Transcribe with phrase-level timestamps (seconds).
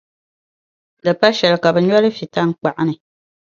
[1.03, 2.95] di pa shɛli ka bɛ no li fi taŋkpaɣu ni.